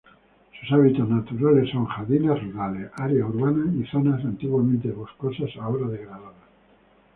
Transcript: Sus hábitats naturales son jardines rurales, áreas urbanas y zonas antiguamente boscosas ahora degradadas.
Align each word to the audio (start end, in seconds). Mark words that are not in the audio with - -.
Sus 0.59 0.71
hábitats 0.71 1.07
naturales 1.07 1.69
son 1.69 1.85
jardines 1.85 2.41
rurales, 2.43 2.89
áreas 2.97 3.29
urbanas 3.29 3.67
y 3.75 3.85
zonas 3.85 4.25
antiguamente 4.25 4.89
boscosas 4.89 5.51
ahora 5.61 5.87
degradadas. 5.89 6.33